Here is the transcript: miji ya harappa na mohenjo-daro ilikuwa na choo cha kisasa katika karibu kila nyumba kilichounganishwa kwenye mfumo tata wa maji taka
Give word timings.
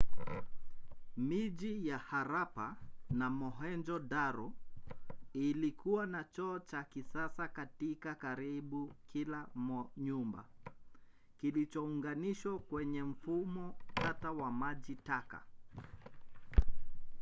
miji 1.27 1.71
ya 1.87 1.97
harappa 1.97 2.67
na 3.09 3.29
mohenjo-daro 3.29 4.53
ilikuwa 5.33 6.05
na 6.07 6.23
choo 6.23 6.59
cha 6.59 6.83
kisasa 6.83 7.47
katika 7.47 8.15
karibu 8.15 8.93
kila 9.07 9.47
nyumba 9.97 10.45
kilichounganishwa 11.37 12.59
kwenye 12.59 13.03
mfumo 13.03 13.75
tata 13.93 14.31
wa 14.31 14.51
maji 14.51 14.95
taka 14.95 15.41